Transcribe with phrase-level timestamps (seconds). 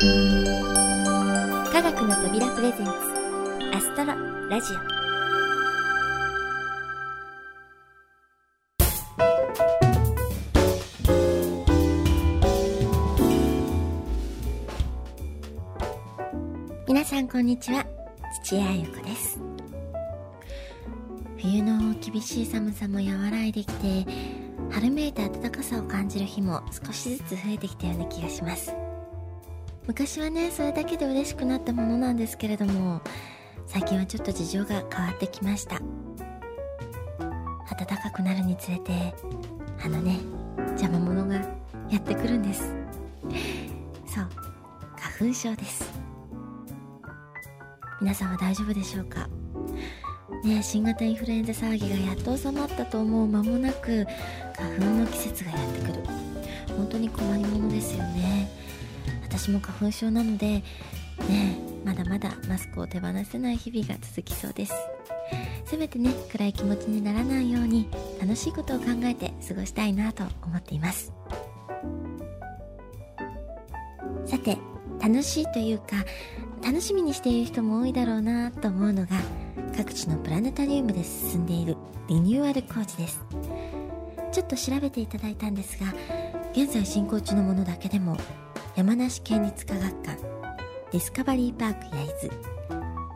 [0.00, 0.04] 科
[1.82, 2.92] 学の扉プレゼンツ
[3.74, 4.14] アストロ
[4.48, 4.76] ラジオ。
[16.86, 17.84] 皆さんこんにちは。
[18.44, 19.40] 土屋ゆ子です。
[21.38, 24.06] 冬の厳しい寒さも和らいできて
[24.70, 28.72] 春めいた暖かさを感じる日も少しずつ増えてきたような気がします。
[29.88, 33.00] 昔はねそれだけで嬉しくなったものなんですけれども
[33.66, 35.80] 最近はちょっと事情が変わってきました。
[37.74, 39.14] 暖かくなるにつれて
[39.82, 40.18] あのね
[40.72, 41.36] 邪魔者が
[41.88, 42.74] やってくるんです。
[44.06, 44.28] そう
[44.96, 45.90] 花粉症です。
[48.00, 49.26] 皆さんは大丈夫でしょうか？
[50.44, 54.06] ね新型インフルエンザ騒ぎがやっと収まったと思う間もなく
[54.54, 56.02] 花粉の季節がやってくる。
[56.76, 58.50] 本当に困りものですよね。
[59.22, 60.64] 私も花粉症なのでね
[61.84, 64.72] まだまだマスクを手放せない日々が続きそうです。
[65.64, 67.88] せめてね暗い気持ちにならないように
[68.20, 71.12] 楽しいことを考えて過ごしたいなと思っています。
[74.26, 74.58] さて
[75.00, 76.04] 楽しいというか
[76.62, 79.16] 楽しみにしている人も多いだろうなと思うのが
[79.76, 81.76] 各地のプラネタリウムで進んでいる
[82.08, 83.22] リニューアル工事です。
[84.32, 85.94] ちょっと調べていただいたんですが
[86.52, 88.16] 現在進行中のものだけでも
[88.78, 90.22] 山梨県立科学館
[90.92, 92.30] ディスカバリーパーク焼津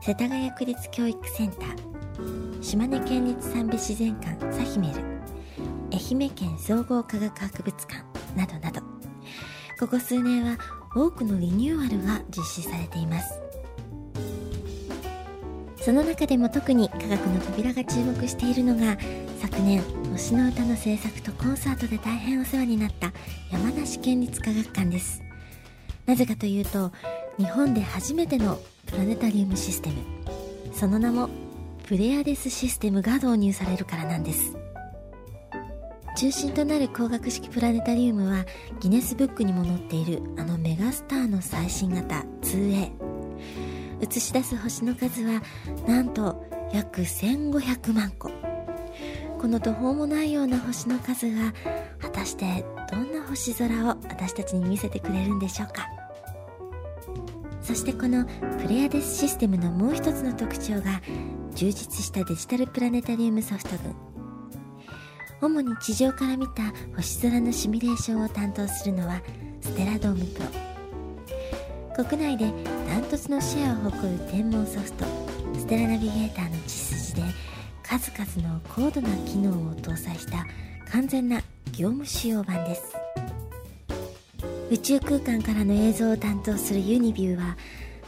[0.01, 4.95] 世田谷区立教育センター島根県立三部自然館サヒメル
[5.93, 8.03] 愛媛県総合科学博物館
[8.37, 8.81] などなど。
[9.79, 10.59] ここ数年は
[10.97, 13.41] 多くのリニューアルが実施されています。
[15.81, 18.99] その中でも特に科学の扉が注目しているのが
[19.41, 23.13] 昨年星の歌の制作とコンサートで大変お世話になった
[23.53, 25.23] 山梨県立科学館です。
[26.13, 26.93] なぜかというと
[27.39, 29.97] 日本で初めてのプラネタリウムシステム。
[30.75, 31.31] その名も
[31.87, 34.55] プレアデスシステムが導入されるからなんです。
[36.19, 38.45] 中心となる光学式プラネタリウムは
[38.81, 42.91] ギネスブックにも載っているあのメガスターの最新型 2A
[44.03, 45.43] 映し出す星の数は
[45.87, 48.31] なんと約1500万個。
[49.41, 51.55] この途方もないような星の数が
[52.01, 56.02] 果たしてどんな星空を私たちに見せてくれるんでしょうか。
[57.63, 58.25] そしてこの
[58.61, 61.01] プレアデスシステムのもう一つの特徴が
[61.55, 63.95] 充実したデジタルプラネタリウムソフト群。
[65.41, 69.21] 主に地上から見た星空のシミュレーションを担当するのは
[69.61, 70.41] ステラドームプ
[71.97, 72.05] ロ。
[72.05, 72.53] 国内で
[72.89, 75.05] ダントツのシェアを誇る天文ソフト
[75.59, 77.23] ステラナビゲーターの血筋で
[77.83, 80.47] 数々の高度な機能を搭載した
[80.91, 81.41] 完全な
[81.73, 83.02] 業務使用版です。
[84.73, 87.59] 宇宙空間からの映像を担当するユニビューは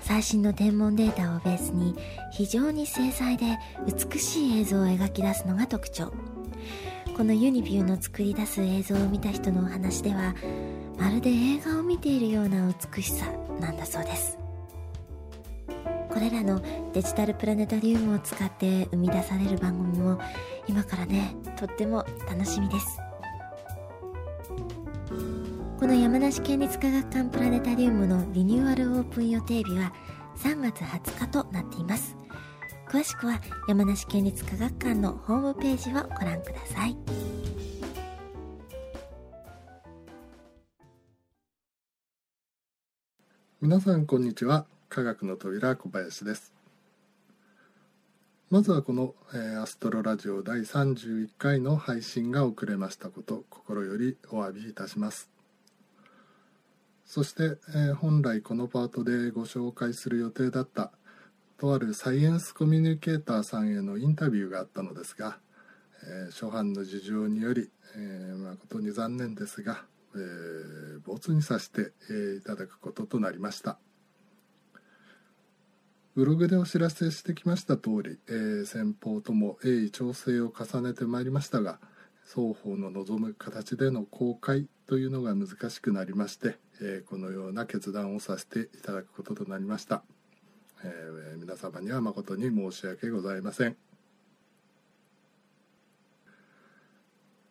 [0.00, 1.94] 最新の天文データをベースに
[2.32, 6.10] 非常に精細で美しい映像を描き出すのが特徴。
[7.14, 10.34] このユニビューの作り出す映像を見た人のお話では
[10.98, 13.26] まるで映画を見ているような美しさ
[13.60, 14.38] なんだそうです。
[16.08, 16.62] これらの
[16.94, 20.18] デジタルプラネタリウムを使って生み出される番組も
[20.66, 23.03] 今からねとっても楽しみです。
[25.84, 29.92] この山梨県立科学館プラネタリウムのリニューアルオープン予定日は
[30.38, 32.16] 3月20日となっています。
[32.88, 36.96] 詳しくは山梨県立科学館のホームページをご覧ください。
[43.60, 44.64] 皆さんこんにちは。
[44.88, 46.54] 科学の扉小林です。
[48.48, 55.33] まずはこの、えー、アストロラジオ第31回の配信が遅れましたこと心よりお詫びいたします。
[57.14, 60.90] そして、えー、本来このパートでご紹介する予定だった
[61.60, 65.38] とあるサイエンスコミュニケーターさんへのインタビューがあったのですが、
[66.02, 69.84] えー、初版の事情により、えー、誠に残念ですが、
[70.16, 73.78] えー、没にさせて、えー、いただくこととなりました。
[76.16, 81.78] ブログでお知らせしてきました通り、えー、先方とも鋭意調整を重ねてまいりましたが
[82.26, 90.02] 双方の望む形での公開というのが難しくなりまして、えー、このような決断をさせていただくこととなりました。
[90.84, 93.76] えー、皆様には誠に申し訳ございません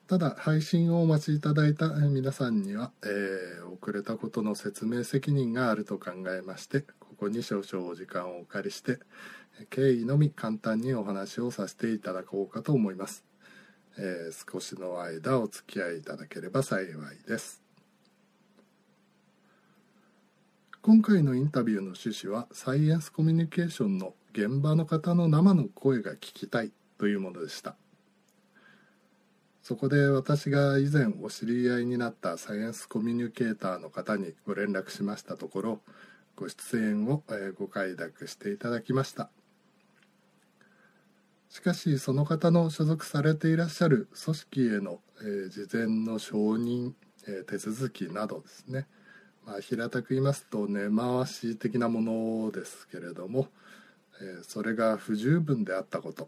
[0.08, 9.00] ただ配信をお待ちいただいた皆さんには、えー、遅れたことの説明責任があると考えましてここに少々お時間をお借りして
[9.72, 13.24] 経緯のみ簡単にお話をさせていただこうかと思います、
[13.98, 17.62] えー、少しの間お付き合いいただければ幸いです。
[20.81, 27.75] 今回のインタビューの趣旨はサイエンスコミュニケーションの現場の方の生の声が聞きたいというものでした。
[29.62, 35.80] そこで私が以前お知り合いになったサイエンスコミュニケーターの方にご連絡しましたところ
[36.36, 37.24] ご出演を
[37.57, 39.30] ご快諾していただきました。
[41.54, 46.94] しかしその方の所属されていらっしゃる組織への、え事前の承認、
[47.28, 48.88] え手続きなどですね、
[49.46, 53.50] まあ、平たく言いますと根回し的なものですけれども、
[54.20, 56.28] えそれが不十分であったこと、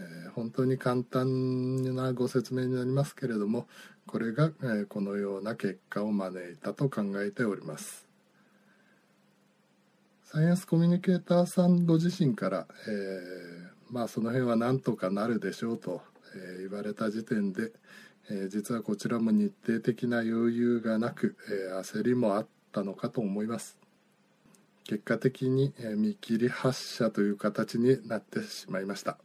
[0.00, 3.68] え本当に簡単なご説明になりますけれども
[4.08, 8.09] これが、えこのような結果を招いたと考えております。
[10.32, 16.02] サイエンスコミュニケーターさんご自身から、えー、まあその辺はなんとかなるでしょうと、
[16.36, 17.72] えー、言われた時点で、
[18.30, 23.76] えー、実はこちらも日程的な余裕がなく、え焦りもあったのかと思います。
[24.84, 29.18] 結果的に、え見切り発車という形になってしまいました。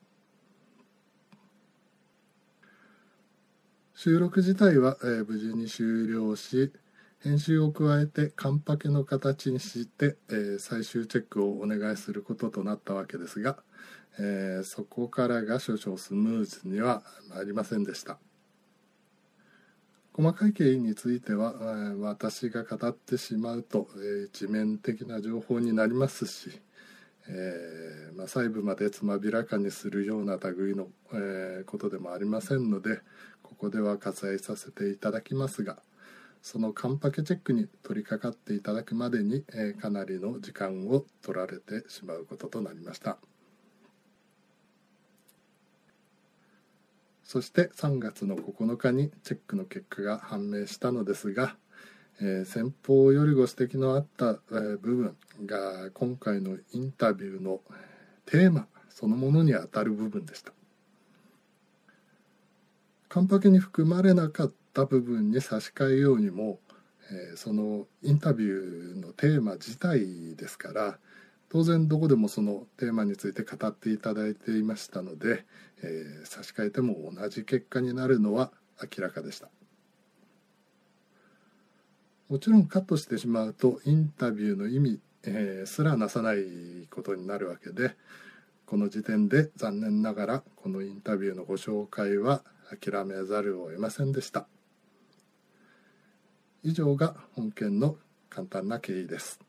[3.94, 6.74] 収録自体は、え無事に終了し
[7.24, 13.58] 編集を加えてカンパケの形にして、えー、最終チェックをお願いすることとなったわけですが、
[14.20, 17.04] えー、そこからが少々スムーズには
[17.38, 18.20] ありませんでした。
[20.14, 26.62] 細かい経緯については、えー、私が語ってしまうと、え一面的な情報になりますし、
[27.28, 33.02] えまあ、細部までつまびらかにするような類の、えことでもありませんので
[33.42, 35.78] ここでは割愛させていただきますが
[36.46, 43.18] そのカンパケチェックに取り掛かっていただくまでに、えー、かなりの時間を取られてしまうこととなりました。
[47.24, 51.56] そして3月の9日にチェックの結果が判明したのですが、
[52.22, 57.62] えー、先方よりご指摘のあった、えー、部分が今回のインタビューの
[58.28, 60.54] テーマそのものにあたる部分でした。
[63.10, 66.60] カンパケに含まれなかったった部分に差し替えようにも、
[67.10, 70.98] えー、そのインタビューのテーマ自体ですから
[71.50, 75.45] 当然どこでもそのテーマについて語っていただいていましたので、
[75.81, 78.51] えー、差し替えても同じ結果になるのは
[78.81, 79.48] 明らかでした。
[82.27, 87.95] もちろんカットしてしまうとインタビューの意味、えー、すらなさないことになるわけで
[88.66, 92.42] この時点で残念ながらこのインタビューのご紹介は
[92.81, 94.48] 諦めざるを得ませんでした。
[96.66, 97.96] 以上が本件の
[98.30, 99.40] 簡単な経緯です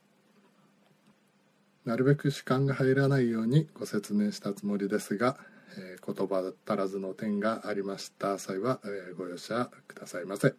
[1.87, 5.39] なるべく主観が入らないようにご説明したつもりですが、
[5.79, 10.55] えー、言葉足らずの点がありました際は、えー、ご容赦くださいませ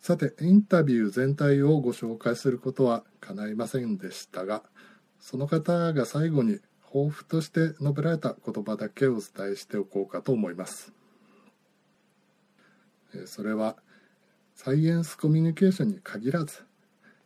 [0.00, 4.64] さてインタビュー全体をご紹介することは叶いませんでしたが
[5.20, 11.03] その方が最後に抱負として述べられた言葉だけお伝えしておこうかと思います。
[13.26, 13.76] それは
[14.54, 16.64] サイエンスコミュニケーションに限らず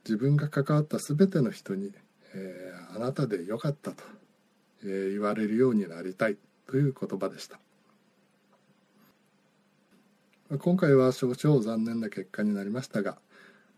[0.05, 1.93] 自分が関わった全ての人に、
[2.35, 4.02] え、あなたでよかったと、
[4.85, 7.61] え、言われるようになりたいという言葉でした。
[10.56, 13.19] 今回は少々残念な結果になりましたが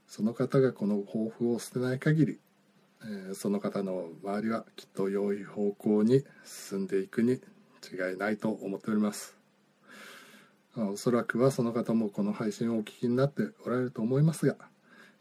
[0.06, 2.38] その方がこの抱負を捨てない限り、
[3.30, 9.39] え、その方の周りはきっと良い方向に進んでいくに違いないと思っております。
[10.76, 14.56] おそらくはその方もこの配信をお聞きになっておられると思いますが、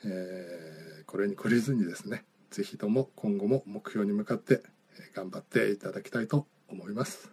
[0.06, 4.62] えー、これに懲りずにですね是非とも今後も目標に向かって
[5.16, 7.32] 頑張っていただきたいと思います。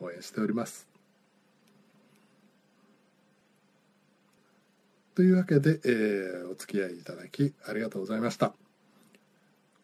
[0.00, 0.88] 応援しております。
[5.14, 8.54] というわけで、えー、お付き合いいただきありがとうございました。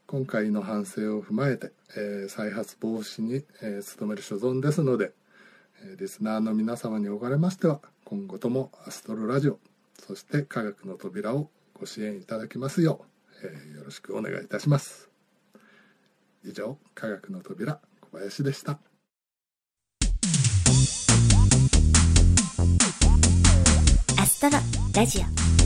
[0.06, 5.12] 今回の反省を踏まえて、えー、再発防止に、えー、努める所存ですので
[5.98, 9.58] リスナーの皆様におかれましては今後ともアストロラジオ
[9.98, 13.04] そして科学の扉をご支援いただきますよ
[13.42, 15.10] う、え、よろしくお願いいたします。
[16.44, 18.78] 以上科学の扉小林でした。
[24.20, 24.58] アストロ
[24.94, 25.63] ラジオ。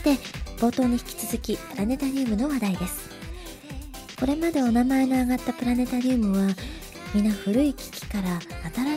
[0.00, 0.14] て
[0.58, 3.10] 冒頭に引き続きプラネタリウムの話題です。
[4.18, 6.54] これまでお名前の挙がったプラネタリウムは
[7.14, 8.38] 皆古い機器から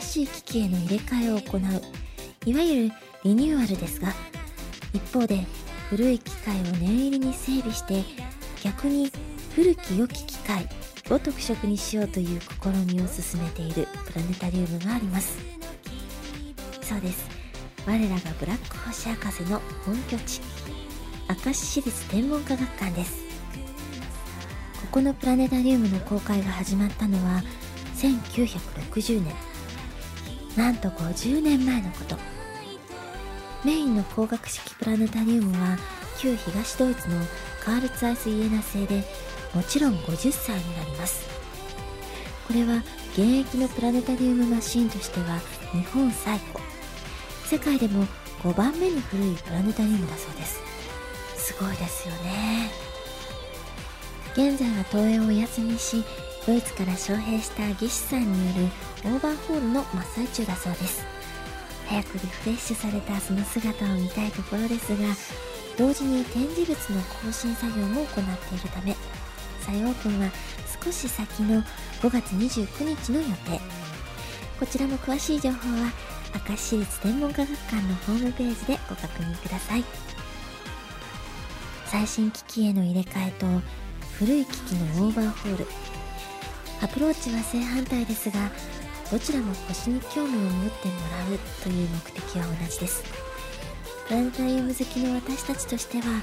[0.00, 1.60] しい機器への入れ替えを行う
[2.44, 2.94] いわゆる
[3.24, 4.12] リニューアルですが
[4.92, 5.46] 一方で
[5.88, 8.04] 古い機械を念入りに整備して
[8.62, 9.10] 逆に
[9.54, 10.68] 古き良き機械
[11.10, 15.38] を特色にしようという試みを進めているプラネタリウムがあります。
[16.82, 17.28] そうです。
[17.86, 20.40] 我らがブラック星博士の本拠地。
[21.26, 23.24] 明石市立天文科学館です。
[24.82, 27.42] ここのプラネタリウムの公開が始まったのは
[27.96, 29.34] 1960年。
[30.56, 32.16] なんと50年前のこと。
[33.64, 35.78] メインの光学式プラネタリウムは
[36.18, 37.16] 旧東ドイツの
[37.64, 39.02] カールツアイス・イエナ製で
[39.54, 41.26] もちろん50歳になります。
[42.46, 45.40] これは現役のプラネタリウムマシンとしては
[45.72, 46.62] 日本最古。
[47.46, 48.04] 世界でも
[48.42, 50.73] 5番目に古いプラネタリウムだそうです。
[51.44, 52.70] すごいですよね。
[54.32, 56.02] 現在は投影をお休みし
[56.46, 58.68] ドイツから招聘した技師さんによ
[59.04, 61.04] るオーバーホールの真っ最中だそうです。
[61.86, 65.04] 早くリフレッシュされたその姿を見たいところですが
[65.76, 68.96] 同時に展示物の更新作業も行っているため
[69.60, 70.30] 再オープンは
[70.82, 71.62] 少し先の
[72.00, 73.60] 5月29日の予定。
[74.58, 75.92] こちらも詳しい情報は
[76.48, 79.84] 明石市立天文科学館のホームページでご確認ください。
[81.86, 83.46] 最新機器への入れ替えと
[84.18, 85.66] 古い機器のオーバーホール。
[86.82, 88.50] アプローチは正反対ですが
[89.10, 90.94] どちらも星に興味を持っても
[91.28, 93.02] らうという目的は同じです。
[94.08, 96.22] プラネタリウム好きの私たちとしては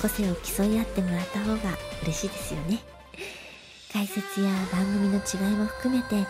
[0.00, 2.80] 個性を競い合ってもらった方が嬉しいですよね。
[3.92, 6.26] 解説や番組の違いも含めて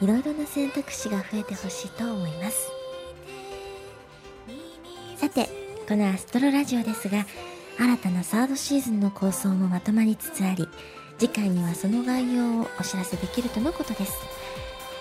[0.00, 2.70] いろいろな選択肢が増えてほしいと思います。
[5.16, 5.48] さて
[5.86, 7.26] このアストロラジオですが
[7.80, 10.68] 新たなサードシーズンの構想もまとまりつつあり
[11.18, 14.12] 次回にはその概要をお知らせできるとのことです。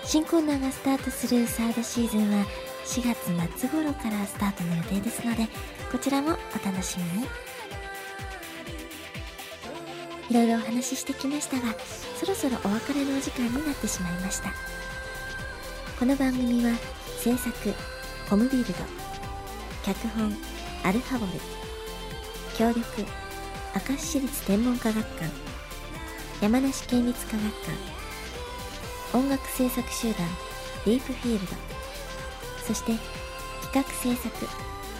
[0.05, 2.45] 新コーナーがスタートするサードシーズンは
[2.85, 5.47] 4月末頃からスタートの予定ですので
[5.91, 7.27] こちらもお楽しみに。
[10.29, 11.75] いろいろお話ししてきましたが
[12.15, 14.53] そろそろお別れのお時間になってしまいました。
[15.99, 16.71] この番組は
[17.19, 17.51] 制作
[18.29, 18.73] コムビルド
[19.83, 20.33] 脚本
[20.83, 21.58] アルファボル
[22.59, 22.83] 協力。
[23.89, 25.31] 明石市立天文科学館。
[26.41, 29.17] 山梨県立科学館。
[29.17, 30.27] 音楽制作集団。
[30.85, 31.53] ディープフィールド。
[32.67, 32.91] そして
[33.61, 34.45] 企画制作。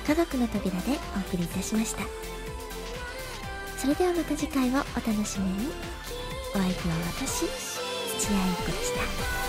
[0.07, 2.03] 科学の扉でお送りいたしました。
[3.77, 5.69] それではまた次回をお楽しみに。
[6.55, 8.93] お相手は私土屋ゆ子でし
[9.43, 9.48] た。